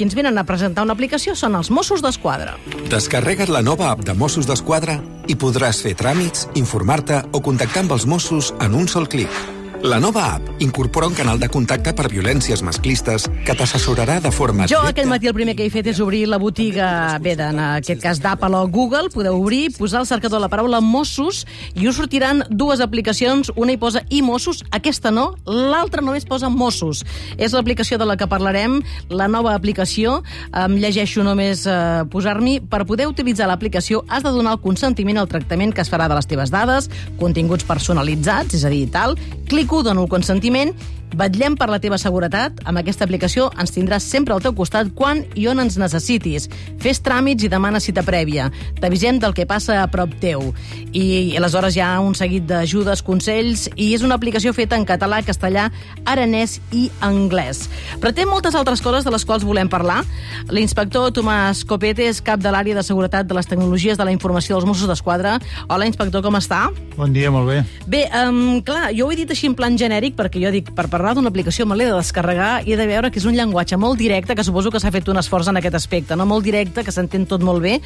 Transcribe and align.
qui 0.00 0.06
ens 0.08 0.16
venen 0.16 0.40
a 0.40 0.46
presentar 0.48 0.86
una 0.86 0.94
aplicació 0.96 1.34
són 1.36 1.58
els 1.58 1.68
Mossos 1.76 2.00
d'Esquadra. 2.00 2.54
Descarrega't 2.88 3.52
la 3.52 3.60
nova 3.60 3.90
app 3.92 4.00
de 4.08 4.16
Mossos 4.16 4.48
d'Esquadra 4.48 4.96
i 5.28 5.36
podràs 5.36 5.84
fer 5.84 5.92
tràmits, 6.00 6.48
informar-te 6.56 7.20
o 7.36 7.44
contactar 7.44 7.84
amb 7.84 7.98
els 7.98 8.08
Mossos 8.08 8.54
en 8.64 8.80
un 8.80 8.88
sol 8.88 9.12
clic. 9.12 9.59
La 9.82 9.98
nova 9.98 10.34
app 10.34 10.60
incorpora 10.60 11.06
un 11.06 11.14
canal 11.14 11.38
de 11.40 11.48
contacte 11.48 11.94
per 11.96 12.10
violències 12.12 12.60
masclistes 12.60 13.24
que 13.46 13.54
t'assessorarà 13.56 14.18
de 14.20 14.28
forma 14.30 14.66
Jo 14.68 14.76
directa. 14.76 14.90
aquell 14.90 15.08
matí 15.08 15.26
el 15.26 15.32
primer 15.32 15.54
que 15.56 15.64
he 15.64 15.70
fet 15.72 15.86
és 15.88 16.00
obrir 16.04 16.26
la 16.28 16.36
botiga, 16.36 17.16
bé, 17.18 17.32
en 17.40 17.58
aquest 17.58 18.02
cas 18.02 18.20
d'Apple 18.20 18.58
o 18.58 18.68
Google, 18.68 19.08
podeu 19.08 19.38
obrir, 19.40 19.72
posar 19.78 20.00
al 20.00 20.06
cercador 20.06 20.38
la 20.42 20.50
paraula 20.52 20.82
Mossos 20.82 21.46
i 21.74 21.88
us 21.88 21.96
sortiran 21.96 22.42
dues 22.50 22.82
aplicacions, 22.84 23.50
una 23.56 23.72
hi 23.72 23.78
posa 23.78 24.02
i 24.10 24.20
Mossos, 24.20 24.60
aquesta 24.70 25.10
no, 25.10 25.34
l'altra 25.46 26.04
només 26.04 26.28
posa 26.28 26.50
Mossos. 26.50 27.02
És 27.38 27.56
l'aplicació 27.56 27.96
de 27.96 28.04
la 28.04 28.18
que 28.20 28.28
parlarem, 28.28 28.82
la 29.08 29.28
nova 29.28 29.54
aplicació, 29.54 30.22
em 30.52 30.76
llegeixo 30.76 31.24
només 31.24 31.64
eh, 31.64 32.04
posar-m'hi, 32.12 32.60
per 32.68 32.84
poder 32.84 33.08
utilitzar 33.08 33.48
l'aplicació 33.48 34.04
has 34.08 34.22
de 34.22 34.28
donar 34.28 34.58
el 34.58 34.60
consentiment 34.60 35.16
al 35.16 35.28
tractament 35.28 35.72
que 35.72 35.80
es 35.80 35.88
farà 35.88 36.06
de 36.06 36.20
les 36.20 36.28
teves 36.28 36.52
dades, 36.52 36.90
continguts 37.16 37.64
personalitzats, 37.64 38.60
és 38.60 38.68
a 38.68 38.68
dir, 38.68 38.84
tal, 38.92 39.16
clico, 39.50 39.82
dono 39.82 40.04
el 40.04 40.08
consentiment, 40.08 40.70
vetllem 41.16 41.56
per 41.58 41.66
la 41.70 41.80
teva 41.82 41.98
seguretat. 41.98 42.60
Amb 42.68 42.78
aquesta 42.78 43.02
aplicació 43.06 43.48
ens 43.58 43.72
tindràs 43.74 44.04
sempre 44.06 44.34
al 44.34 44.42
teu 44.44 44.54
costat 44.54 44.92
quan 44.94 45.24
i 45.34 45.48
on 45.50 45.58
ens 45.62 45.74
necessitis. 45.80 46.46
Fes 46.80 47.02
tràmits 47.02 47.44
i 47.44 47.50
demana 47.50 47.80
cita 47.82 48.04
prèvia. 48.06 48.46
T'avisem 48.80 49.18
del 49.18 49.34
que 49.34 49.48
passa 49.50 49.80
a 49.82 49.88
prop 49.90 50.12
teu. 50.22 50.52
I 50.94 51.34
aleshores 51.38 51.76
hi 51.76 51.82
ha 51.82 51.92
un 52.04 52.14
seguit 52.14 52.46
d'ajudes, 52.46 53.02
consells, 53.02 53.66
i 53.76 53.90
és 53.96 54.04
una 54.06 54.16
aplicació 54.20 54.52
feta 54.54 54.78
en 54.78 54.86
català, 54.86 55.20
castellà, 55.26 55.68
aranès 56.06 56.60
i 56.70 56.88
anglès. 57.02 57.66
Però 58.00 58.14
té 58.14 58.26
moltes 58.28 58.54
altres 58.54 58.82
coses 58.84 59.06
de 59.06 59.10
les 59.10 59.26
quals 59.26 59.46
volem 59.46 59.70
parlar. 59.72 60.04
L'inspector 60.50 61.10
Tomàs 61.16 61.64
Copete 61.66 62.06
és 62.06 62.22
cap 62.22 62.38
de 62.38 62.54
l'àrea 62.54 62.78
de 62.78 62.86
seguretat 62.86 63.26
de 63.26 63.34
les 63.34 63.50
tecnologies 63.50 63.98
de 63.98 64.06
la 64.06 64.14
informació 64.14 64.56
dels 64.56 64.68
Mossos 64.68 64.86
d'Esquadra. 64.90 65.38
Hola, 65.68 65.90
inspector, 65.90 66.22
com 66.22 66.38
està? 66.38 66.68
Bon 66.96 67.12
dia, 67.12 67.30
molt 67.34 67.50
bé. 67.50 67.60
Bé, 67.90 68.06
um, 68.22 68.60
clar, 68.62 68.90
jo 68.94 69.08
ho 69.08 69.12
he 69.12 69.18
dit 69.18 69.30
així 69.30 69.39
en 69.48 69.54
plan 69.54 69.76
genèric 69.78 70.16
perquè 70.18 70.42
jo 70.42 70.50
dic, 70.52 70.70
per 70.76 70.88
parlar 70.92 71.14
d'una 71.14 71.28
aplicació 71.30 71.64
me 71.66 71.76
l'he 71.76 71.86
de 71.86 71.94
descarregar 71.96 72.62
i 72.66 72.72
he 72.72 72.76
de 72.76 72.86
veure 72.86 73.10
que 73.10 73.18
és 73.18 73.24
un 73.24 73.34
llenguatge 73.34 73.76
molt 73.80 73.98
directe, 73.98 74.34
que 74.34 74.44
suposo 74.44 74.70
que 74.70 74.80
s'ha 74.80 74.90
fet 74.92 75.08
un 75.08 75.16
esforç 75.16 75.48
en 75.48 75.56
aquest 75.56 75.74
aspecte, 75.74 76.16
no 76.16 76.26
molt 76.26 76.44
directe, 76.44 76.84
que 76.84 76.92
s'entén 76.92 77.26
tot 77.26 77.42
molt 77.42 77.62
bé, 77.62 77.80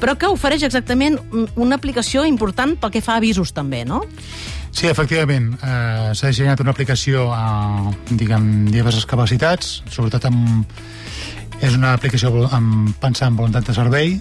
però 0.00 0.16
que 0.18 0.26
ofereix 0.26 0.62
exactament 0.66 1.18
un- 1.32 1.48
una 1.56 1.76
aplicació 1.76 2.24
important 2.26 2.76
pel 2.80 2.90
que 2.90 3.00
fa 3.02 3.14
a 3.14 3.16
avisos 3.16 3.52
també, 3.52 3.84
no? 3.84 4.02
Sí, 4.72 4.86
efectivament, 4.88 5.54
eh, 5.62 6.10
s'ha 6.14 6.28
dissenyat 6.28 6.60
una 6.60 6.70
aplicació 6.70 7.30
eh, 7.32 7.96
diguem, 8.10 8.66
diverses 8.70 9.06
capacitats, 9.06 9.82
sobretot 9.88 10.24
amb, 10.26 10.66
és 11.62 11.74
una 11.74 11.94
aplicació 11.94 12.48
amb, 12.52 12.90
pensant 13.00 13.32
en 13.32 13.36
voluntat 13.38 13.64
de 13.66 13.74
servei, 13.74 14.20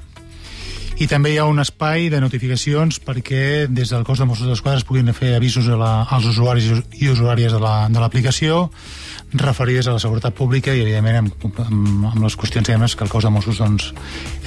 i 0.98 1.08
també 1.12 1.34
hi 1.34 1.38
ha 1.42 1.46
un 1.50 1.60
espai 1.60 2.08
de 2.10 2.22
notificacions 2.24 3.02
perquè 3.04 3.68
des 3.68 3.90
del 3.92 4.06
cos 4.08 4.22
de 4.22 4.26
Mossos 4.30 4.48
d'Esquadra 4.48 4.80
es 4.80 4.86
puguin 4.88 5.12
fer 5.14 5.34
avisos 5.36 5.68
a 5.68 5.76
la, 5.76 5.92
als 6.08 6.26
usuaris 6.32 6.70
i 7.02 7.10
usuàries 7.12 7.52
de 7.52 7.60
la- 7.60 7.90
de 7.92 8.00
l'aplicació 8.00 8.70
referides 9.34 9.88
a 9.88 9.92
la 9.98 10.00
seguretat 10.00 10.34
pública 10.34 10.72
i, 10.74 10.80
evidentment, 10.86 11.18
amb, 11.18 11.60
amb, 11.60 12.06
amb 12.14 12.24
les 12.24 12.38
qüestions 12.40 12.68
diguem, 12.70 12.86
que 12.96 13.04
el 13.04 13.10
cos 13.12 13.24
de 13.28 13.30
Mossos 13.34 13.58
doncs, 13.60 13.90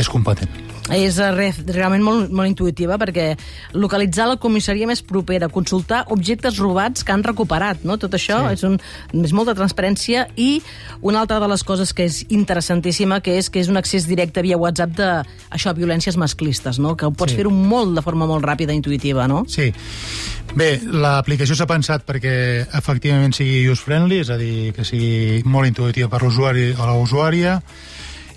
és 0.00 0.08
competent. 0.08 0.48
És 0.88 1.18
eh, 1.20 1.26
re, 1.36 1.50
realment 1.68 2.00
molt, 2.00 2.30
molt 2.32 2.48
intuïtiva 2.48 2.96
perquè 2.96 3.34
localitzar 3.76 4.30
la 4.30 4.38
comissaria 4.40 4.86
més 4.88 5.02
propera, 5.04 5.50
consultar 5.52 6.06
objectes 6.14 6.56
robats 6.56 7.04
que 7.04 7.12
han 7.12 7.22
recuperat, 7.26 7.82
no? 7.84 7.98
Tot 8.00 8.14
això 8.16 8.38
Sí. 8.48 8.54
és, 8.54 8.62
un, 8.64 8.78
és 9.12 9.32
molta 9.36 9.52
transparència 9.54 10.28
i 10.36 10.62
una 11.02 11.20
altra 11.20 11.40
de 11.40 11.48
les 11.52 11.62
coses 11.64 11.92
que 11.92 12.06
és 12.08 12.22
interessantíssima 12.32 13.20
que 13.20 13.36
és 13.36 13.50
que 13.50 13.60
és 13.60 13.68
un 13.68 13.76
accés 13.76 14.06
directe 14.08 14.40
via 14.40 14.56
WhatsApp 14.56 14.96
de 14.96 15.10
això, 15.52 15.74
violències 15.76 16.16
masclistes, 16.38 16.78
no? 16.78 16.96
Que 16.96 17.06
ho 17.06 17.10
pots 17.12 17.32
Sí. 17.32 17.36
fer-ho 17.36 17.50
molt 17.50 17.94
de 17.94 18.02
forma 18.02 18.26
molt 18.26 18.44
ràpida 18.44 18.72
i 18.72 18.76
intuïtiva, 18.76 19.26
no? 19.28 19.44
Sí. 19.48 19.72
Bé, 20.54 20.80
l'aplicació 20.82 21.54
s'ha 21.54 21.66
pensat 21.66 22.06
perquè 22.06 22.66
efectivament 22.72 23.34
sigui 23.34 23.68
user-friendly, 23.68 24.20
és 24.20 24.30
a 24.30 24.36
dir, 24.36 24.72
que 24.72 24.84
sigui 24.84 25.42
molt 25.44 25.66
intuïtiva 25.66 26.08
per 26.08 26.22
l'usuari 26.22 26.72
o 26.72 26.86
la 26.86 26.94
usuària, 26.94 27.62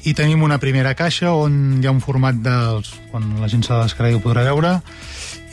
i 0.03 0.13
tenim 0.13 0.41
una 0.41 0.57
primera 0.57 0.95
caixa 0.95 1.31
on 1.31 1.79
hi 1.81 1.87
ha 1.87 1.91
un 1.91 2.01
format 2.01 2.35
dels... 2.35 2.91
quan 3.11 3.39
la 3.39 3.47
gent 3.47 3.63
se 3.63 3.73
ho 3.73 4.19
podrà 4.19 4.43
veure, 4.43 4.81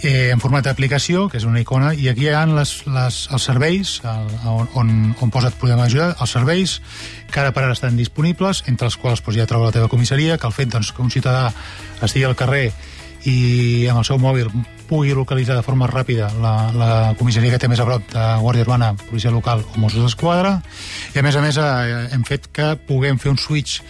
eh, 0.03 0.31
en 0.32 0.41
format 0.41 0.66
d'aplicació, 0.66 1.26
que 1.31 1.38
és 1.41 1.47
una 1.48 1.60
icona, 1.60 1.92
i 1.94 2.09
aquí 2.10 2.26
hi 2.26 2.32
ha 2.34 2.44
les, 2.47 2.75
les, 2.86 3.19
els 3.34 3.47
serveis, 3.50 3.98
el, 4.06 4.28
on, 4.47 4.69
on, 4.78 4.92
on 5.25 5.32
posa 5.34 5.50
et 5.53 5.59
podem 5.59 5.81
ajudar, 5.82 6.12
els 6.20 6.34
serveis 6.36 6.78
que 7.32 7.42
ara 7.42 7.53
per 7.54 7.64
ara 7.64 7.76
estan 7.76 7.98
disponibles, 7.98 8.64
entre 8.70 8.88
els 8.91 8.98
quals 9.00 9.22
doncs, 9.25 9.38
ja 9.41 9.48
troba 9.50 9.70
la 9.70 9.75
teva 9.75 9.91
comissaria, 9.91 10.38
que 10.38 10.47
el 10.47 10.54
fet 10.56 10.70
doncs, 10.72 10.92
que 10.92 11.03
un 11.03 11.10
ciutadà 11.10 11.48
estigui 12.03 12.28
al 12.28 12.38
carrer 12.38 12.70
i 13.26 13.88
amb 13.91 13.98
el 14.00 14.06
seu 14.06 14.19
mòbil 14.22 14.50
pugui 14.88 15.10
localitzar 15.12 15.56
de 15.59 15.64
forma 15.66 15.88
ràpida 15.91 16.30
la, 16.41 16.53
la 16.72 16.91
comissaria 17.19 17.50
que 17.53 17.59
té 17.60 17.69
més 17.69 17.80
a 17.82 17.86
prop 17.88 18.06
de 18.12 18.26
Guàrdia 18.41 18.65
Urbana, 18.65 18.92
Policia 19.09 19.32
Local 19.34 19.65
o 19.66 19.80
Mossos 19.82 20.06
d'Esquadra. 20.06 20.54
I 21.12 21.19
a 21.19 21.25
més 21.26 21.36
a 21.36 21.42
més 21.44 21.59
eh, 21.60 22.06
hem 22.15 22.22
fet 22.25 22.48
que 22.54 22.76
puguem 22.88 23.19
fer 23.19 23.34
un 23.34 23.41
switch 23.41 23.82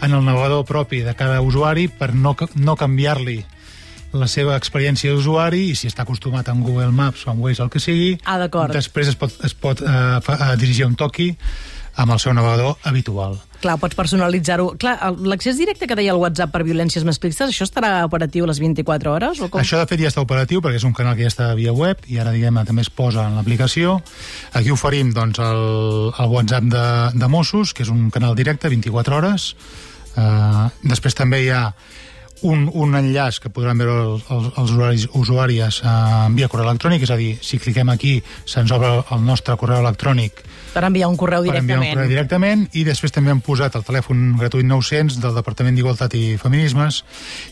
en 0.00 0.14
el 0.14 0.24
navegador 0.24 0.64
propi 0.68 1.02
de 1.04 1.16
cada 1.18 1.42
usuari 1.42 1.88
per 1.88 2.14
no, 2.14 2.36
no 2.54 2.76
canviar-li 2.78 3.42
la 4.12 4.28
seva 4.30 4.56
experiència 4.56 5.12
d'usuari 5.12 5.70
i 5.70 5.74
si 5.78 5.90
està 5.90 6.04
acostumat 6.06 6.48
en 6.52 6.62
Google 6.62 6.92
Maps 6.94 7.26
o 7.26 7.32
en 7.32 7.40
Waze 7.42 7.64
el 7.64 7.70
que 7.72 7.82
sigui, 7.82 8.18
Ah, 8.24 8.38
després 8.72 9.08
es 9.08 9.16
pot, 9.16 9.32
es 9.44 9.54
pot 9.54 9.82
eh, 9.82 10.20
fa, 10.22 10.38
eh, 10.52 10.56
dirigir 10.60 10.86
un 10.86 10.94
toqui 10.94 11.32
amb 11.96 12.12
el 12.12 12.20
seu 12.20 12.34
navegador 12.36 12.76
habitual. 12.84 13.38
Clar, 13.62 13.78
pots 13.80 13.96
personalitzar-ho. 13.96 14.74
Clar, 14.76 14.98
l'accés 15.24 15.56
directe 15.56 15.88
que 15.88 15.96
deia 15.96 16.12
el 16.12 16.20
WhatsApp 16.20 16.52
per 16.52 16.60
violències 16.66 17.06
masclistes, 17.08 17.48
això 17.48 17.64
estarà 17.64 18.04
operatiu 18.04 18.44
les 18.46 18.60
24 18.60 19.14
hores? 19.14 19.40
O 19.40 19.48
com? 19.48 19.62
Això, 19.62 19.80
de 19.80 19.88
fet, 19.88 20.02
ja 20.04 20.12
està 20.12 20.20
operatiu, 20.20 20.60
perquè 20.60 20.76
és 20.76 20.84
un 20.84 20.92
canal 20.96 21.16
que 21.16 21.24
ja 21.24 21.32
està 21.32 21.48
via 21.56 21.72
web, 21.72 22.04
i 22.12 22.20
ara, 22.20 22.34
diguem 22.36 22.60
també 22.68 22.84
es 22.84 22.92
posa 22.92 23.24
en 23.24 23.38
l'aplicació. 23.40 23.96
Aquí 24.52 24.70
oferim, 24.74 25.14
doncs, 25.16 25.40
el, 25.40 25.62
el 26.12 26.32
WhatsApp 26.36 26.68
de, 26.76 26.86
de 27.16 27.30
Mossos, 27.32 27.72
que 27.72 27.86
és 27.86 27.92
un 27.92 28.10
canal 28.12 28.36
directe, 28.36 28.68
24 28.68 29.16
hores. 29.16 29.54
Uh, 30.16 30.68
després 30.84 31.16
també 31.16 31.42
hi 31.44 31.50
ha 31.52 31.70
un, 32.42 32.66
un 32.72 32.94
enllaç 32.98 33.40
que 33.40 33.50
podran 33.52 33.78
veure 33.80 33.94
els, 34.12 34.26
els, 34.30 34.50
els 34.52 34.72
usuaris, 34.72 35.06
usuàries 35.16 35.80
uh, 35.84 36.26
via 36.36 36.48
correu 36.52 36.68
electrònic, 36.68 37.06
és 37.06 37.12
a 37.12 37.16
dir, 37.16 37.36
si 37.40 37.60
cliquem 37.62 37.88
aquí 37.92 38.18
se'ns 38.44 38.72
obre 38.76 38.92
el 39.14 39.24
nostre 39.24 39.56
correu 39.56 39.80
electrònic 39.84 40.42
Per 40.76 40.82
enviar 40.84 41.08
un 41.08 41.16
correu 41.16 41.46
per 41.46 41.56
enviar 41.56 41.78
un 41.78 41.84
directament. 41.84 41.94
correu 41.94 42.10
directament 42.10 42.64
i 42.76 42.84
després 42.84 43.14
també 43.14 43.32
hem 43.32 43.40
posat 43.40 43.78
el 43.78 43.84
telèfon 43.86 44.34
gratuït 44.36 44.66
900 44.68 45.20
del 45.22 45.36
Departament 45.38 45.78
d'Igualtat 45.78 46.16
i 46.18 46.36
Feminismes 46.40 47.02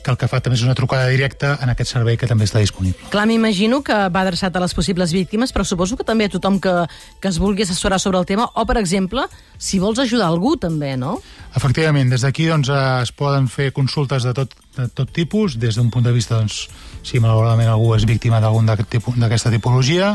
que 0.05 0.13
el 0.13 0.19
que 0.21 0.29
fa 0.29 0.43
també 0.45 0.59
és 0.59 0.65
una 0.67 0.77
trucada 0.77 1.09
directa 1.09 1.55
en 1.63 1.73
aquest 1.73 1.95
servei 1.95 2.19
que 2.21 2.29
també 2.29 2.45
està 2.45 2.61
disponible. 2.61 3.09
Clar, 3.15 3.25
m'imagino 3.31 3.81
que 3.87 3.97
va 4.13 4.25
adreçat 4.27 4.57
a 4.57 4.61
les 4.61 4.77
possibles 4.77 5.15
víctimes, 5.17 5.55
però 5.57 5.65
suposo 5.65 5.97
que 5.97 6.05
també 6.05 6.29
a 6.29 6.35
tothom 6.35 6.61
que, 6.61 6.75
que 7.21 7.33
es 7.33 7.41
vulgui 7.41 7.65
assessorar 7.65 8.01
sobre 8.03 8.21
el 8.21 8.29
tema, 8.29 8.51
o, 8.53 8.67
per 8.69 8.77
exemple, 8.83 9.25
si 9.57 9.81
vols 9.81 10.03
ajudar 10.05 10.29
algú, 10.29 10.57
també, 10.61 10.93
no? 11.01 11.17
Efectivament, 11.57 12.13
des 12.13 12.27
d'aquí 12.27 12.51
doncs, 12.51 12.69
eh, 12.69 12.85
es 13.07 13.15
poden 13.17 13.49
fer 13.49 13.73
consultes 13.73 14.27
de 14.27 14.35
tot, 14.37 14.53
de 14.77 14.89
tot 14.89 15.11
tipus, 15.11 15.59
des 15.61 15.77
d'un 15.77 15.91
punt 15.91 16.05
de 16.05 16.13
vista, 16.13 16.39
doncs, 16.41 16.69
si 17.05 17.21
malauradament 17.21 17.69
algú 17.69 17.93
és 17.95 18.07
víctima 18.09 18.41
d'algun 18.41 18.67
d'aquesta 18.67 19.53
tipologia, 19.53 20.15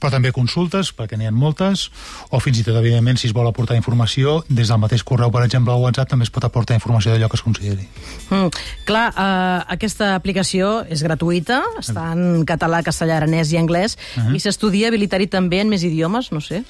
però 0.00 0.10
també 0.14 0.32
consultes, 0.32 0.92
perquè 0.96 1.18
n'hi 1.18 1.28
ha 1.28 1.34
moltes, 1.34 1.90
o 2.30 2.40
fins 2.40 2.60
i 2.60 2.64
tot, 2.66 2.78
evidentment, 2.80 3.20
si 3.20 3.28
es 3.28 3.34
vol 3.36 3.48
aportar 3.48 3.76
informació, 3.76 4.40
des 4.48 4.72
del 4.72 4.80
mateix 4.80 5.04
correu, 5.04 5.30
per 5.30 5.44
exemple, 5.44 5.74
al 5.74 5.84
WhatsApp, 5.84 6.10
també 6.10 6.26
es 6.28 6.32
pot 6.32 6.44
aportar 6.48 6.78
informació 6.78 7.12
d'allò 7.12 7.28
que 7.28 7.38
es 7.38 7.44
consideri. 7.44 7.88
Mm, 8.30 8.50
clar, 8.88 9.06
eh, 9.12 9.62
aquesta 9.76 10.14
aplicació 10.16 10.82
és 10.88 11.04
gratuïta, 11.04 11.62
està 11.78 12.12
en 12.16 12.46
català, 12.48 12.82
castellà, 12.82 13.20
aranès 13.20 13.52
i 13.52 13.60
anglès, 13.60 13.98
uh 14.16 14.24
-huh. 14.24 14.36
i 14.36 14.40
s'estudia 14.40 14.88
habilitar-hi 14.88 15.26
també 15.26 15.60
en 15.60 15.68
més 15.68 15.82
idiomes, 15.82 16.32
no 16.32 16.40
sé. 16.40 16.64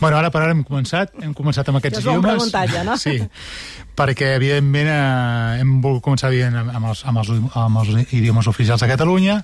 Bueno, 0.00 0.18
ara 0.18 0.30
per 0.34 0.42
ara 0.42 0.52
hem 0.52 0.64
començat, 0.66 1.12
hem 1.22 1.32
començat 1.36 1.68
amb 1.70 1.78
aquests 1.78 2.00
Ja 2.02 2.10
idiomes. 2.10 2.34
preguntatge, 2.34 2.82
no? 2.84 2.96
Sí, 2.98 3.14
perquè 3.96 4.34
evidentment 4.36 4.90
eh, 4.90 5.60
hem 5.62 5.76
volgut 5.84 6.02
començar 6.08 6.32
evident, 6.32 6.56
amb, 6.60 6.74
amb, 6.74 6.90
els, 6.90 7.04
amb, 7.06 7.22
els, 7.22 7.30
amb 7.54 7.78
els 7.84 8.12
idiomes 8.12 8.46
oficials 8.50 8.82
de 8.82 8.88
Catalunya 8.90 9.38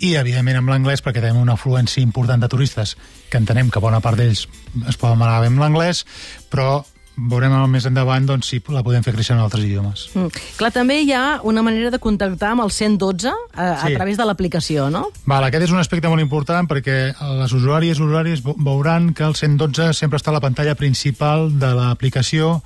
i 0.00 0.14
evidentment 0.16 0.58
amb 0.60 0.68
l'anglès 0.72 1.00
perquè 1.04 1.22
tenim 1.24 1.40
una 1.40 1.54
afluència 1.56 2.02
important 2.02 2.40
de 2.42 2.48
turistes 2.52 2.96
que 3.30 3.38
entenem 3.40 3.70
que 3.72 3.80
bona 3.80 4.00
part 4.04 4.18
d'ells 4.20 4.46
es 4.88 4.96
poden 5.00 5.18
manar 5.20 5.40
bé 5.40 5.48
amb 5.52 5.60
l'anglès, 5.62 6.04
però 6.52 6.82
veurem 7.16 7.52
més 7.70 7.86
endavant 7.88 8.26
doncs, 8.28 8.46
si 8.52 8.60
la 8.68 8.82
podem 8.84 9.02
fer 9.02 9.14
créixer 9.14 9.34
en 9.36 9.42
altres 9.42 9.64
idiomes. 9.64 10.06
Mm. 10.14 10.28
Clar, 10.58 10.70
també 10.74 11.00
hi 11.02 11.12
ha 11.16 11.40
una 11.48 11.62
manera 11.64 11.90
de 11.90 11.98
contactar 11.98 12.50
amb 12.52 12.62
el 12.66 12.70
112 12.70 13.28
a, 13.30 13.66
a 13.72 13.86
Sí. 13.86 13.94
través 13.94 14.16
de 14.16 14.24
l'aplicació, 14.28 14.90
no? 14.90 15.08
Val, 15.24 15.44
aquest 15.44 15.64
és 15.64 15.72
un 15.72 15.78
aspecte 15.80 16.08
molt 16.08 16.20
important 16.22 16.68
perquè 16.68 17.14
les 17.40 17.52
usuàries 17.56 17.98
i 17.98 18.02
usuaris 18.02 18.42
veuran 18.44 19.12
que 19.14 19.24
el 19.24 19.34
112 19.34 19.92
sempre 19.94 20.18
està 20.20 20.30
a 20.30 20.36
la 20.36 20.44
pantalla 20.44 20.74
principal 20.74 21.50
de 21.58 21.72
l'aplicació 21.74 22.60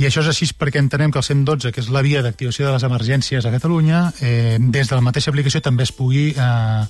I 0.00 0.06
això 0.08 0.22
és 0.24 0.30
així 0.30 0.46
perquè 0.56 0.80
entenem 0.80 1.12
que 1.12 1.20
el 1.20 1.26
112, 1.26 1.74
que 1.76 1.82
és 1.82 1.90
la 1.92 2.00
via 2.00 2.22
d'activació 2.24 2.64
de 2.64 2.72
les 2.72 2.84
emergències 2.86 3.44
a 3.44 3.50
Catalunya, 3.52 3.98
eh, 4.24 4.56
des 4.58 4.88
de 4.88 4.96
la 4.96 5.04
mateixa 5.04 5.28
aplicació 5.28 5.60
també 5.60 5.84
es 5.84 5.92
pugui 5.92 6.30
eh, 6.32 6.84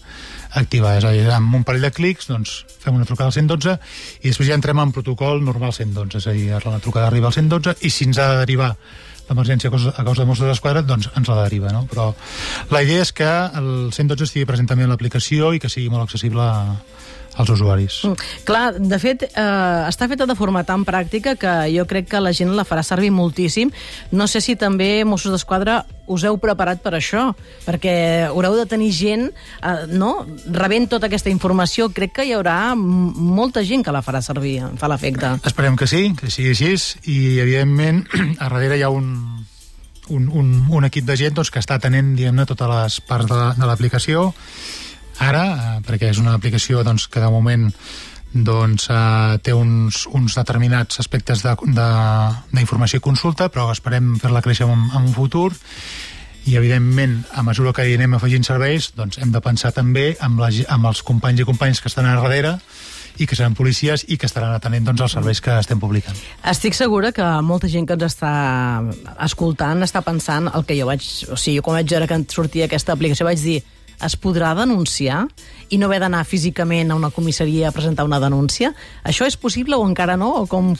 activar. 0.60 0.92
És 1.00 1.06
a 1.08 1.10
dir, 1.16 1.24
amb 1.34 1.56
un 1.58 1.66
parell 1.66 1.88
de 1.88 1.90
clics 1.90 2.30
doncs, 2.30 2.60
fem 2.78 2.94
una 2.94 3.08
trucada 3.08 3.32
al 3.32 3.34
112 3.34 3.74
i 4.22 4.30
després 4.30 4.52
ja 4.52 4.58
entrem 4.58 4.78
en 4.78 4.94
protocol 4.94 5.42
normal 5.42 5.74
112, 5.74 6.22
és 6.22 6.28
a 6.30 6.36
dir, 6.36 6.46
la 6.54 6.78
trucada 6.78 7.08
arriba 7.10 7.32
al 7.32 7.34
112 7.34 7.80
i 7.82 7.90
si 7.90 8.06
ens 8.06 8.22
ha 8.22 8.30
de 8.30 8.44
derivar 8.44 8.76
l'emergència 9.30 9.70
a 9.70 9.74
causa, 9.74 10.22
de 10.22 10.26
Mossos 10.26 10.46
d'Esquadra, 10.46 10.82
doncs 10.86 11.10
ens 11.14 11.30
la 11.30 11.42
deriva, 11.42 11.70
no? 11.74 11.84
Però 11.90 12.12
la 12.70 12.82
idea 12.86 13.02
és 13.02 13.10
que 13.14 13.26
el 13.26 13.90
112 13.90 14.26
estigui 14.26 14.46
present 14.46 14.70
també 14.70 14.86
en 14.86 14.90
l'aplicació 14.90 15.50
i 15.54 15.62
que 15.62 15.70
sigui 15.70 15.90
molt 15.90 16.06
accessible 16.06 16.46
a, 16.46 16.78
als 17.34 17.50
usuaris. 17.50 18.00
Mm, 18.04 18.14
clar, 18.44 18.74
de 18.78 18.98
fet, 18.98 19.24
eh, 19.28 19.88
està 19.88 20.08
feta 20.08 20.26
de 20.26 20.36
forma 20.36 20.64
tan 20.64 20.84
pràctica 20.84 21.36
que 21.36 21.54
jo 21.74 21.86
crec 21.86 22.08
que 22.10 22.20
la 22.20 22.32
gent 22.32 22.52
la 22.56 22.64
farà 22.64 22.82
servir 22.82 23.10
moltíssim. 23.10 23.70
No 24.10 24.26
sé 24.26 24.40
si 24.40 24.56
també 24.56 25.04
Mossos 25.04 25.32
d'Esquadra 25.32 25.84
us 26.10 26.24
heu 26.26 26.38
preparat 26.42 26.82
per 26.82 26.94
això, 26.98 27.30
perquè 27.66 28.26
haureu 28.28 28.56
de 28.58 28.66
tenir 28.66 28.90
gent, 28.92 29.28
eh, 29.62 29.86
no?, 29.88 30.26
rebent 30.50 30.88
tota 30.90 31.06
aquesta 31.06 31.30
informació. 31.30 31.90
Crec 31.94 32.16
que 32.18 32.26
hi 32.26 32.34
haurà 32.34 32.74
molta 32.74 33.62
gent 33.64 33.84
que 33.86 33.94
la 33.94 34.02
farà 34.02 34.22
servir, 34.22 34.58
fa 34.76 34.90
l'efecte. 34.90 35.36
Esperem 35.46 35.76
que 35.76 35.86
sí, 35.86 36.10
que 36.18 36.30
sigui 36.30 36.50
així, 36.50 36.74
i 37.10 37.38
evidentment 37.40 38.04
a 38.40 38.48
darrere 38.48 38.80
hi 38.80 38.82
ha 38.82 38.90
un, 38.90 39.46
un, 40.10 40.28
un, 40.28 40.50
un 40.68 40.84
equip 40.84 41.06
de 41.06 41.16
gent 41.16 41.36
doncs, 41.38 41.52
que 41.54 41.62
està 41.62 41.78
atenent, 41.78 42.14
diguem-ne, 42.18 42.46
totes 42.48 42.70
les 42.74 43.00
parts 43.06 43.30
de, 43.30 43.40
de 43.56 43.70
l'aplicació, 43.70 44.30
ara, 45.20 45.44
eh, 45.50 45.80
perquè 45.86 46.10
és 46.10 46.20
una 46.22 46.34
aplicació 46.34 46.84
doncs, 46.86 47.08
que 47.08 47.22
de 47.22 47.30
moment 47.30 47.68
doncs, 48.32 48.88
eh, 48.90 49.38
té 49.42 49.54
uns, 49.54 50.04
uns 50.06 50.36
determinats 50.38 51.00
aspectes 51.02 51.42
d'informació 51.42 53.00
i 53.00 53.04
consulta, 53.04 53.50
però 53.50 53.70
esperem 53.72 54.16
fer-la 54.22 54.42
créixer 54.42 54.68
en, 54.68 54.86
en 54.90 55.10
un 55.10 55.12
futur 55.14 55.50
i 56.48 56.56
evidentment 56.56 57.18
a 57.36 57.42
mesura 57.44 57.74
que 57.76 57.84
hi 57.84 57.98
anem 57.98 58.14
afegint 58.16 58.46
serveis 58.46 58.94
doncs 58.96 59.18
hem 59.20 59.32
de 59.34 59.42
pensar 59.44 59.74
també 59.76 60.14
amb, 60.24 60.40
la, 60.40 60.48
amb 60.72 60.88
els 60.88 61.02
companys 61.04 61.42
i 61.42 61.44
companyes 61.44 61.82
que 61.82 61.90
estan 61.90 62.08
a 62.08 62.16
darrere 62.16 62.56
i 63.20 63.26
que 63.28 63.36
seran 63.36 63.54
policies 63.58 64.06
i 64.08 64.16
que 64.16 64.24
estaran 64.30 64.54
atenent 64.56 64.86
doncs, 64.88 65.02
els 65.04 65.16
serveis 65.18 65.42
que 65.44 65.52
estem 65.60 65.80
publicant. 65.82 66.16
Estic 66.48 66.76
segura 66.78 67.10
que 67.12 67.26
molta 67.44 67.68
gent 67.68 67.84
que 67.88 67.98
ens 67.98 68.06
està 68.06 68.30
escoltant 69.26 69.84
està 69.84 70.00
pensant 70.06 70.48
el 70.54 70.64
que 70.64 70.78
jo 70.78 70.88
vaig... 70.88 71.04
O 71.28 71.36
sigui, 71.36 71.60
quan 71.60 71.76
vaig 71.76 71.92
veure 71.92 72.08
que 72.08 72.20
sortia 72.32 72.70
aquesta 72.70 72.96
aplicació 72.96 73.28
vaig 73.28 73.42
dir 73.44 73.58
es 74.04 74.16
podrà 74.16 74.52
denunciar 74.58 75.26
i 75.70 75.78
no 75.78 75.86
haver 75.86 76.00
d'anar 76.02 76.24
físicament 76.26 76.90
a 76.90 76.96
una 76.98 77.12
comissaria 77.14 77.68
a 77.68 77.74
presentar 77.74 78.04
una 78.08 78.20
denúncia? 78.22 78.72
Això 79.06 79.26
és 79.28 79.36
possible 79.38 79.78
o 79.78 79.86
encara 79.86 80.16
no? 80.20 80.32
O 80.42 80.46
com, 80.50 80.72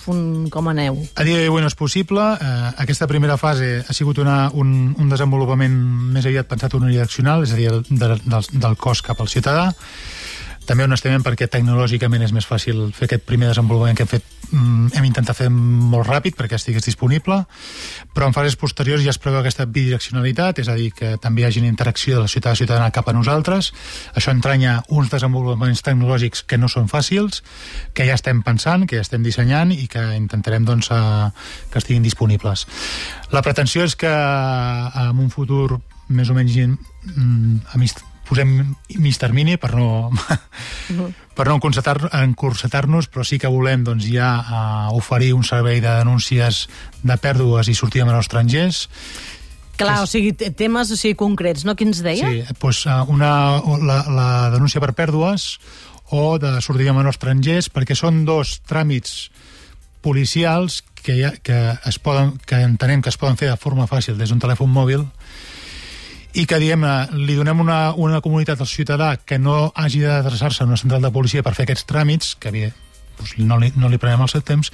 com 0.51 0.71
aneu? 0.73 0.99
A 1.15 1.27
dia 1.27 1.43
d'avui 1.45 1.63
no 1.63 1.71
és 1.71 1.79
possible. 1.79 2.25
Eh, 2.41 2.71
aquesta 2.85 3.09
primera 3.11 3.39
fase 3.41 3.85
ha 3.87 3.97
sigut 3.97 4.19
una, 4.19 4.51
un, 4.53 4.95
un 4.99 5.13
desenvolupament 5.13 5.77
més 6.17 6.27
aviat 6.27 6.51
pensat 6.51 6.75
unidireccional, 6.81 7.47
és 7.47 7.55
a 7.55 7.61
dir, 7.61 7.71
de, 7.91 8.11
del, 8.25 8.51
del 8.51 8.81
cos 8.81 9.05
cap 9.07 9.21
al 9.21 9.31
ciutadà 9.31 9.71
també 10.71 10.87
honestament 10.87 11.25
perquè 11.27 11.51
tecnològicament 11.51 12.23
és 12.23 12.35
més 12.37 12.47
fàcil 12.47 12.93
fer 12.95 13.09
aquest 13.09 13.27
primer 13.27 13.51
desenvolupament 13.51 13.99
que 13.99 14.07
hem 14.07 14.13
fet 14.13 14.27
mm, 14.53 14.93
hem 14.95 15.09
intentat 15.09 15.43
fer 15.43 15.51
molt 15.51 16.07
ràpid 16.07 16.39
perquè 16.39 16.61
estigués 16.61 16.87
disponible 16.87 17.43
però 18.15 18.31
en 18.31 18.37
fases 18.37 18.55
posteriors 18.61 19.03
ja 19.03 19.11
es 19.11 19.19
preveu 19.19 19.43
aquesta 19.43 19.67
bidireccionalitat 19.67 20.63
és 20.63 20.71
a 20.71 20.77
dir, 20.79 20.93
que 20.95 21.17
també 21.23 21.43
hi 21.43 21.49
hagi 21.49 21.65
interacció 21.67 22.17
de 22.17 22.25
la 22.27 22.31
ciutat 22.31 22.59
ciutadana 22.59 22.91
cap 22.95 23.09
a 23.09 23.15
nosaltres. 23.15 23.71
Això 24.17 24.33
entranya 24.35 24.81
uns 24.89 25.11
desenvolupaments 25.13 25.83
tecnològics 25.87 26.45
que 26.47 26.59
no 26.59 26.69
són 26.69 26.89
fàcils 26.91 27.43
que 27.95 28.07
ja 28.09 28.17
estem 28.19 28.43
pensant, 28.47 28.87
que 28.87 28.99
ja 28.99 29.07
estem 29.07 29.25
dissenyant 29.27 29.73
i 29.75 29.87
que 29.91 30.03
intentarem 30.17 30.67
doncs, 30.69 30.91
que 30.91 31.81
estiguin 31.81 32.05
disponibles. 32.07 32.67
La 33.33 33.43
pretensió 33.47 33.85
és 33.87 33.97
que 33.97 34.11
en 34.11 35.19
un 35.19 35.31
futur 35.31 35.81
més 36.11 36.31
o 36.31 36.35
menys 36.35 36.57
mm, 36.59 37.71
a 37.75 37.79
mig 37.79 37.95
posem 38.31 38.55
mig 39.03 39.19
termini 39.19 39.57
per 39.59 39.75
no, 39.75 40.11
-huh. 40.11 41.11
per 41.35 41.49
no 41.49 41.59
encursetar-nos, 41.59 43.11
però 43.11 43.25
sí 43.25 43.39
que 43.39 43.51
volem 43.51 43.85
doncs, 43.85 44.07
ja 44.07 44.31
uh, 44.39 44.97
oferir 44.97 45.35
un 45.35 45.45
servei 45.45 45.81
de 45.81 45.91
denúncies 45.91 46.69
de 47.03 47.17
pèrdues 47.17 47.69
i 47.69 47.75
sortir 47.75 48.03
amb 48.03 48.13
els 48.13 48.27
estrangers. 48.27 48.89
Clar, 49.77 49.97
és... 49.97 50.03
o 50.03 50.07
sigui, 50.07 50.33
temes 50.33 50.91
o 50.91 50.97
sigui, 50.97 51.15
concrets, 51.15 51.65
no? 51.65 51.75
Quins 51.75 52.03
deia? 52.03 52.29
Sí, 52.29 52.45
doncs, 52.61 52.87
una, 53.09 53.61
la, 53.83 54.05
la 54.09 54.51
denúncia 54.51 54.81
per 54.81 54.93
pèrdues 54.93 55.59
o 56.11 56.39
de 56.39 56.61
sortir 56.61 56.89
amb 56.91 57.07
estrangers, 57.09 57.71
perquè 57.71 57.95
són 57.95 58.25
dos 58.25 58.61
tràmits 58.67 59.31
policials 60.03 60.83
que, 61.03 61.25
ha, 61.25 61.33
que, 61.43 61.79
es 61.87 61.99
poden, 61.99 62.39
que 62.47 62.63
entenem 62.63 63.03
que 63.03 63.11
es 63.11 63.19
poden 63.21 63.37
fer 63.37 63.51
de 63.51 63.57
forma 63.57 63.87
fàcil 63.87 64.19
des 64.19 64.31
d'un 64.31 64.41
telèfon 64.41 64.71
mòbil 64.71 65.07
i 66.35 66.47
que 66.47 66.61
diem, 66.63 66.85
li 67.27 67.35
donem 67.39 67.63
una, 67.63 67.81
una 67.99 68.21
comunitat 68.23 68.61
al 68.61 68.71
ciutadà 68.71 69.15
que 69.19 69.39
no 69.39 69.73
hagi 69.75 70.05
d'adreçar-se 70.05 70.63
a 70.63 70.69
una 70.69 70.79
central 70.79 71.03
de 71.03 71.11
policia 71.15 71.43
per 71.43 71.57
fer 71.57 71.67
aquests 71.67 71.89
tràmits, 71.91 72.37
que 72.39 72.53
havia, 72.53 72.71
doncs 73.19 73.37
no, 73.43 73.59
li, 73.59 73.73
no 73.77 73.91
li 73.91 73.99
prenem 73.99 74.23
el 74.23 74.31
seu 74.33 74.45
temps, 74.47 74.71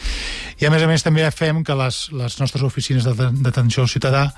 i 0.60 0.68
a 0.68 0.72
més 0.72 0.84
a 0.84 0.90
més 0.90 1.04
també 1.06 1.24
fem 1.32 1.64
que 1.64 1.76
les, 1.78 2.06
les 2.12 2.38
nostres 2.42 2.66
oficines 2.66 3.08
d'atenció 3.08 3.86
al 3.86 3.92
ciutadà 3.92 4.28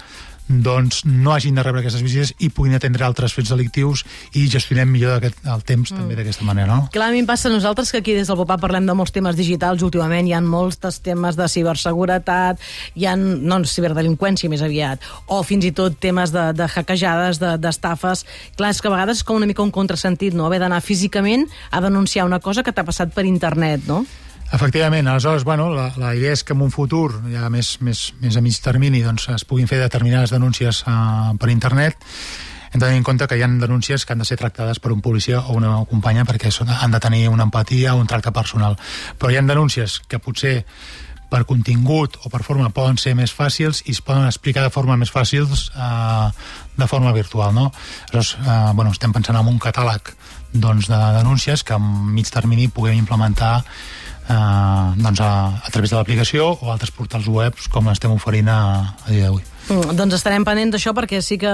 doncs 0.48 1.04
no 1.04 1.34
hagin 1.34 1.54
de 1.58 1.62
rebre 1.62 1.82
aquestes 1.82 2.02
visites 2.02 2.32
i 2.40 2.48
puguin 2.54 2.74
atendre 2.78 3.04
altres 3.04 3.34
fets 3.36 3.52
delictius 3.52 4.04
i 4.38 4.46
gestionem 4.50 4.88
millor 4.90 5.18
aquest, 5.18 5.40
el 5.44 5.64
temps 5.68 5.92
mm. 5.92 6.00
també 6.00 6.18
d'aquesta 6.18 6.46
manera, 6.48 6.68
no? 6.72 6.88
Clar, 6.92 7.10
a 7.10 7.14
mi 7.14 7.22
em 7.22 7.28
passa 7.28 7.50
a 7.50 7.52
nosaltres 7.52 7.92
que 7.92 8.00
aquí 8.02 8.16
des 8.16 8.30
del 8.30 8.38
Popà 8.40 8.58
parlem 8.60 8.88
de 8.88 8.96
molts 8.96 9.12
temes 9.14 9.36
digitals 9.36 9.84
últimament, 9.84 10.28
hi 10.28 10.34
ha 10.36 10.40
molts 10.44 10.80
temes 11.04 11.36
de 11.38 11.48
ciberseguretat, 11.52 12.62
hi 12.96 13.08
ha 13.08 13.16
no, 13.18 13.60
ciberdelinqüència 13.68 14.50
més 14.50 14.64
aviat, 14.64 15.04
o 15.28 15.42
fins 15.46 15.68
i 15.68 15.72
tot 15.76 15.98
temes 16.00 16.32
de, 16.34 16.48
de 16.56 16.68
hackejades, 16.68 17.42
d'estafes. 17.60 18.24
De, 18.24 18.56
Clar, 18.58 18.72
és 18.72 18.80
que 18.80 18.88
a 18.90 18.94
vegades 18.94 19.20
és 19.20 19.26
com 19.26 19.36
una 19.38 19.48
mica 19.48 19.64
un 19.64 19.74
contrasentit, 19.74 20.36
no? 20.36 20.46
Haver 20.48 20.62
d'anar 20.64 20.80
físicament 20.84 21.46
a 21.70 21.82
denunciar 21.84 22.26
una 22.26 22.40
cosa 22.40 22.64
que 22.64 22.72
t'ha 22.72 22.86
passat 22.86 23.12
per 23.14 23.26
internet, 23.28 23.84
no? 23.88 24.04
Efectivament, 24.52 25.06
aleshores, 25.08 25.44
bueno, 25.44 25.68
la, 25.74 25.90
la 26.00 26.14
idea 26.16 26.32
és 26.32 26.42
que 26.44 26.54
en 26.56 26.62
un 26.64 26.70
futur, 26.72 27.20
ja 27.28 27.50
més, 27.52 27.76
més, 27.84 28.12
més 28.22 28.36
a 28.36 28.42
mig 28.44 28.56
termini, 28.64 29.02
doncs, 29.04 29.28
es 29.34 29.44
puguin 29.44 29.68
fer 29.68 29.80
determinades 29.82 30.32
denúncies 30.32 30.84
uh, 30.88 31.34
per 31.36 31.50
internet, 31.52 31.98
hem 32.72 32.80
de 32.80 32.86
tenir 32.86 32.98
en 33.00 33.04
compte 33.04 33.26
que 33.28 33.36
hi 33.38 33.42
ha 33.42 33.48
denúncies 33.48 34.04
que 34.04 34.12
han 34.12 34.22
de 34.22 34.28
ser 34.28 34.36
tractades 34.40 34.80
per 34.80 34.92
un 34.92 35.00
policia 35.00 35.40
o 35.40 35.56
una 35.56 35.74
companya 35.88 36.24
perquè 36.28 36.52
són, 36.52 36.68
han 36.68 36.92
de 36.92 37.00
tenir 37.00 37.28
una 37.28 37.46
empatia 37.48 37.94
o 37.94 38.00
un 38.00 38.08
tracte 38.08 38.32
personal. 38.32 38.76
Però 39.18 39.32
hi 39.32 39.38
ha 39.38 39.44
denúncies 39.44 40.00
que 40.08 40.20
potser 40.20 40.62
per 41.28 41.44
contingut 41.48 42.16
o 42.24 42.30
per 42.32 42.42
forma 42.44 42.70
poden 42.72 42.96
ser 43.00 43.14
més 43.16 43.32
fàcils 43.36 43.82
i 43.86 43.92
es 43.92 44.00
poden 44.04 44.24
explicar 44.28 44.64
de 44.64 44.72
forma 44.72 44.96
més 44.96 45.12
fàcils 45.12 45.68
eh, 45.76 46.28
de 46.76 46.88
forma 46.88 47.12
virtual. 47.12 47.54
No? 47.54 47.70
Aleshores, 48.12 48.36
eh, 48.40 48.72
bueno, 48.74 48.92
estem 48.92 49.12
pensant 49.16 49.36
en 49.36 49.48
un 49.48 49.60
catàleg 49.60 50.12
doncs, 50.52 50.88
de 50.88 51.00
denúncies 51.18 51.64
que 51.64 51.76
en 51.76 52.12
mig 52.14 52.30
termini 52.32 52.68
puguem 52.72 52.96
implementar 52.96 53.64
eh, 54.28 55.02
doncs 55.02 55.20
a, 55.24 55.30
a 55.64 55.70
través 55.72 55.90
de 55.90 55.96
l'aplicació 55.98 56.52
o 56.60 56.72
altres 56.72 56.92
portals 56.94 57.28
webs 57.32 57.68
com 57.72 57.88
estem 57.92 58.12
oferint 58.14 58.48
a, 58.52 58.60
a 59.04 59.10
dia 59.10 59.28
d'avui. 59.28 59.44
Mm, 59.68 59.96
doncs 59.98 60.16
estarem 60.16 60.46
pendents 60.48 60.72
d'això 60.72 60.94
perquè 60.96 61.20
sí 61.24 61.36
que 61.40 61.50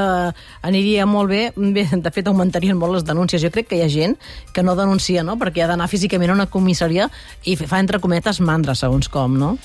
aniria 0.62 1.06
molt 1.06 1.32
bé. 1.32 1.42
bé. 1.56 1.88
De 1.90 2.12
fet, 2.14 2.28
augmentarien 2.30 2.78
molt 2.78 2.98
les 2.98 3.06
denúncies. 3.06 3.42
Jo 3.42 3.50
crec 3.50 3.68
que 3.70 3.80
hi 3.80 3.82
ha 3.82 3.90
gent 3.90 4.14
que 4.52 4.62
no 4.62 4.76
denuncia, 4.78 5.24
no? 5.26 5.34
Perquè 5.40 5.64
ha 5.64 5.70
d'anar 5.70 5.90
físicament 5.90 6.30
a 6.30 6.38
una 6.38 6.46
comissaria 6.46 7.08
i 7.42 7.56
fa, 7.58 7.80
entre 7.80 7.98
cometes, 7.98 8.40
mandra, 8.40 8.76
segons 8.78 9.10
com, 9.10 9.38
no? 9.38 9.56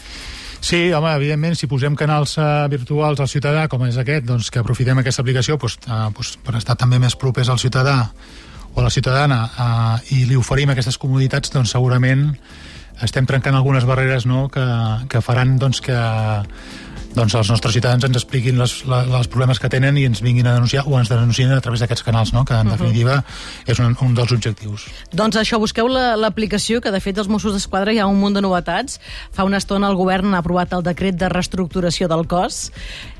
Sí, 0.60 0.90
home, 0.92 1.12
evidentment, 1.16 1.56
si 1.56 1.70
posem 1.72 1.96
canals 1.96 2.36
uh, 2.38 2.66
virtuals 2.72 3.22
al 3.24 3.30
ciutadà, 3.32 3.68
com 3.72 3.86
és 3.88 3.96
aquest, 4.02 4.26
doncs 4.28 4.50
que 4.52 4.60
aprofitem 4.60 5.00
aquesta 5.00 5.24
aplicació 5.24 5.56
pues, 5.58 5.78
uh, 5.88 6.10
pues, 6.16 6.34
per 6.44 6.58
estar 6.60 6.76
també 6.76 7.00
més 7.00 7.16
propers 7.16 7.48
al 7.48 7.62
ciutadà 7.62 8.10
o 8.74 8.82
a 8.82 8.84
la 8.84 8.92
ciutadana 8.92 9.40
uh, 9.48 10.12
i 10.12 10.26
li 10.28 10.36
oferim 10.36 10.74
aquestes 10.74 11.00
comoditats, 11.00 11.54
doncs 11.54 11.72
segurament 11.78 12.28
estem 13.06 13.28
trencant 13.30 13.56
algunes 13.56 13.86
barreres 13.88 14.26
no, 14.30 14.48
que, 14.54 14.66
que 15.12 15.22
faran 15.24 15.58
doncs, 15.62 15.82
que 15.86 15.98
doncs 17.16 17.36
els 17.36 17.50
nostres 17.50 17.74
ciutadans 17.74 18.06
ens 18.06 18.18
expliquin 18.20 18.60
les, 18.60 18.74
les, 18.86 19.10
els 19.20 19.30
problemes 19.32 19.60
que 19.60 19.70
tenen 19.72 19.98
i 19.98 20.06
ens 20.10 20.22
vinguin 20.22 20.48
a 20.48 20.54
denunciar 20.58 20.86
o 20.88 20.98
ens 21.00 21.10
denuncien 21.10 21.52
a 21.56 21.62
través 21.64 21.82
d'aquests 21.84 22.06
canals, 22.06 22.34
no? 22.36 22.46
que 22.46 22.54
en 22.54 22.68
uh 22.68 22.70
-huh. 22.70 22.78
definitiva 22.78 23.24
és 23.66 23.80
un, 23.80 23.96
un 24.02 24.14
dels 24.14 24.32
objectius. 24.32 24.88
Doncs 25.12 25.36
això, 25.36 25.60
busqueu 25.60 25.88
l'aplicació, 25.88 26.78
la, 26.78 26.82
que 26.82 26.92
de 26.92 27.00
fet 27.00 27.18
els 27.18 27.28
Mossos 27.28 27.54
d'Esquadra 27.54 27.94
hi 27.94 28.00
ha 28.00 28.08
un 28.08 28.20
munt 28.20 28.36
de 28.36 28.42
novetats. 28.42 29.00
Fa 29.32 29.44
una 29.44 29.58
estona 29.58 29.88
el 29.88 29.96
govern 29.96 30.34
ha 30.34 30.38
aprovat 30.40 30.74
el 30.74 30.84
decret 30.84 31.16
de 31.16 31.30
reestructuració 31.30 32.08
del 32.08 32.28
cos, 32.28 32.72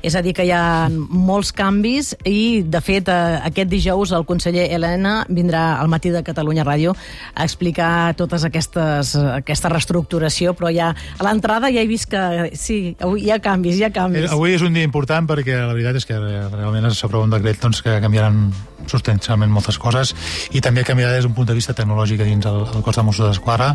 és 0.02 0.14
a 0.14 0.22
dir, 0.22 0.34
que 0.34 0.44
hi 0.44 0.52
ha 0.52 0.88
molts 0.90 1.52
canvis 1.52 2.14
i, 2.24 2.62
de 2.62 2.80
fet, 2.80 3.08
eh, 3.08 3.40
aquest 3.44 3.68
dijous 3.68 4.12
el 4.12 4.24
conseller 4.24 4.68
Helena 4.70 5.26
vindrà 5.28 5.80
al 5.80 5.88
matí 5.88 6.10
de 6.10 6.22
Catalunya 6.22 6.64
Ràdio 6.64 6.94
a 7.34 7.44
explicar 7.44 8.14
totes 8.14 8.44
aquestes, 8.44 9.16
aquesta 9.16 9.68
reestructuració, 9.68 10.54
però 10.54 10.70
ja 10.72 10.94
a 11.18 11.24
l'entrada 11.24 11.70
ja 11.72 11.82
he 11.82 11.86
vist 11.86 12.08
que 12.10 12.50
sí, 12.54 12.96
hi 12.96 13.30
ha 13.30 13.40
canvis, 13.40 13.79
hi 13.80 13.86
ha 13.86 13.92
canvis. 13.94 14.28
Avui 14.30 14.52
és 14.54 14.62
un 14.66 14.74
dia 14.76 14.84
important 14.86 15.26
perquè 15.28 15.56
la 15.64 15.72
veritat 15.72 15.96
és 16.00 16.06
que 16.08 16.18
realment 16.18 16.90
s'aprova 16.92 17.24
un 17.26 17.32
decret 17.32 17.60
doncs, 17.62 17.80
que 17.84 17.96
canviaran 18.02 18.50
substancialment 18.90 19.52
moltes 19.52 19.78
coses 19.78 20.12
i 20.56 20.60
també 20.64 20.82
canviar 20.84 21.12
des 21.14 21.24
d'un 21.26 21.34
punt 21.36 21.46
de 21.48 21.54
vista 21.54 21.74
tecnològic 21.76 22.22
dins 22.26 22.46
el, 22.48 22.62
el 22.74 22.82
cos 22.82 22.96
de 22.96 23.04
Mossos 23.06 23.28
d'Esquadra 23.28 23.74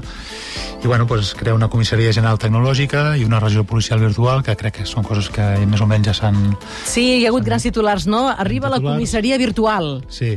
i 0.84 0.88
bueno, 0.88 1.08
pues, 1.08 1.34
crear 1.38 1.56
una 1.56 1.70
comissaria 1.72 2.12
general 2.14 2.38
tecnològica 2.42 3.16
i 3.18 3.24
una 3.26 3.40
regió 3.40 3.64
policial 3.64 4.00
virtual 4.04 4.44
que 4.44 4.56
crec 4.60 4.82
que 4.82 4.86
són 4.90 5.06
coses 5.08 5.30
que 5.34 5.46
més 5.66 5.82
o 5.82 5.88
menys 5.90 6.12
ja 6.12 6.16
s'han... 6.18 6.38
Sí, 6.86 7.06
hi 7.22 7.26
ha 7.26 7.32
hagut 7.32 7.46
grans 7.48 7.64
titulars, 7.66 8.06
no? 8.12 8.28
Arriba 8.30 8.70
la 8.70 8.78
Titulars. 8.78 9.00
comissaria 9.00 9.38
virtual. 9.42 10.04
Sí. 10.10 10.36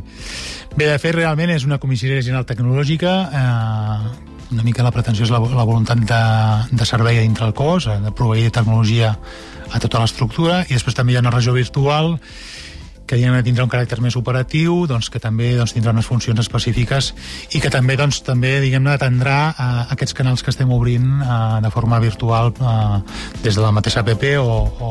Bé, 0.77 0.87
de 0.87 0.99
fet, 1.03 1.17
realment 1.17 1.51
és 1.53 1.67
una 1.67 1.81
comissaria 1.83 2.23
general 2.23 2.47
tecnològica 2.49 3.15
eh, 3.29 4.38
una 4.53 4.65
mica 4.65 4.85
la 4.87 4.93
pretensió 4.95 5.27
és 5.27 5.33
la, 5.33 5.41
la 5.41 5.67
voluntat 5.69 6.01
de, 6.09 6.23
de 6.73 6.89
servei 6.89 7.21
dintre 7.21 7.47
el 7.49 7.55
cos, 7.57 7.89
eh, 7.89 7.99
de 8.05 8.13
proveir 8.13 8.51
tecnologia 8.55 9.15
a 9.69 9.81
tota 9.83 10.01
l'estructura, 10.01 10.63
i 10.69 10.77
després 10.77 10.97
també 10.97 11.13
hi 11.13 11.19
ha 11.19 11.25
una 11.25 11.35
regió 11.35 11.53
virtual 11.57 12.17
que 13.09 13.17
diguem, 13.19 13.37
tindrà 13.47 13.65
un 13.65 13.71
caràcter 13.73 13.99
més 14.05 14.17
operatiu, 14.21 14.83
doncs, 14.91 15.09
que 15.11 15.21
també 15.23 15.55
doncs, 15.57 15.73
tindrà 15.77 15.95
unes 15.97 16.07
funcions 16.07 16.39
específiques 16.43 17.13
i 17.57 17.61
que 17.63 17.71
també 17.73 17.97
doncs, 17.97 18.21
també 18.27 18.59
diguem-ne 18.63 18.93
atendrà 18.95 19.39
a 19.57 19.69
aquests 19.95 20.15
canals 20.19 20.45
que 20.45 20.53
estem 20.53 20.71
obrint 20.75 21.07
eh, 21.25 21.39
de 21.65 21.71
forma 21.75 21.99
virtual 22.05 22.53
eh, 22.53 23.01
des 23.43 23.57
de 23.57 23.65
la 23.65 23.73
mateixa 23.73 24.05
app 24.05 24.25
o, 24.43 24.53
o, 24.85 24.91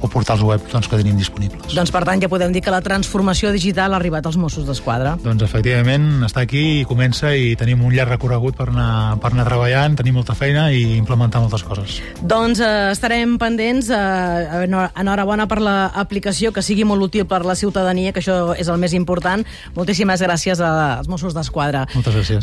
o 0.00 0.08
portals 0.12 0.42
web 0.46 0.62
doncs, 0.72 0.88
que 0.88 1.00
tenim 1.00 1.18
disponibles. 1.18 1.74
Doncs, 1.74 1.90
per 1.94 2.04
tant, 2.08 2.22
ja 2.22 2.30
podem 2.30 2.54
dir 2.54 2.62
que 2.62 2.70
la 2.74 2.80
transformació 2.84 3.50
digital 3.52 3.92
ha 3.94 3.98
arribat 4.00 4.26
als 4.30 4.38
Mossos 4.38 4.66
d'Esquadra. 4.68 5.16
Doncs 5.22 5.42
efectivament 5.44 6.22
està 6.28 6.44
aquí 6.46 6.80
i 6.80 6.84
comença 6.88 7.34
i 7.34 7.54
tenim 7.58 7.82
un 7.84 7.92
llarg 7.94 8.14
recorregut 8.14 8.56
per 8.58 8.68
anar, 8.70 9.18
per 9.22 9.32
anar 9.34 9.46
treballant, 9.48 9.96
tenim 9.98 10.14
molta 10.20 10.36
feina 10.38 10.68
i 10.72 10.96
implementar 10.98 11.42
moltes 11.42 11.64
coses. 11.66 11.98
Doncs 12.22 12.62
eh, 12.62 12.90
estarem 12.94 13.36
pendents. 13.42 13.90
Eh, 13.90 14.62
enhor- 14.66 14.90
enhorabona 14.98 15.46
per 15.48 15.60
l'aplicació, 15.62 16.52
que 16.52 16.62
sigui 16.62 16.84
molt 16.88 17.02
útil 17.08 17.26
per 17.32 17.42
la 17.48 17.56
ciutadania, 17.56 18.12
que 18.12 18.20
això 18.20 18.52
és 18.58 18.68
el 18.68 18.80
més 18.82 18.92
important. 18.96 19.44
Moltíssimes 19.78 20.20
gràcies 20.22 20.60
als 20.60 21.08
Mossos 21.08 21.36
d'Esquadra. 21.36 21.86
Moltes 21.96 22.20
gràcies. 22.20 22.40